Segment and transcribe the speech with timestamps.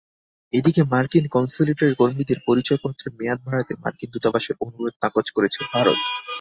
[0.53, 5.99] এদিকে মার্কিন কনস্যুলেটের কর্মীদের পরিচয়পত্রের মেয়াদ বাড়াতে মার্কিন দূতাবাসের অনুরোধ নাকচ করেছে ভারত।